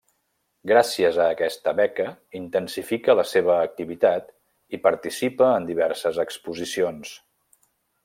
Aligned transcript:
Gràcies 0.69 1.19
a 1.25 1.27
aquesta 1.33 1.73
beca 1.79 2.07
intensifica 2.39 3.17
la 3.21 3.27
seva 3.33 3.59
activitat 3.67 4.35
i 4.79 4.83
participa 4.89 5.55
en 5.61 5.71
diverses 5.73 6.23
exposicions. 6.29 7.17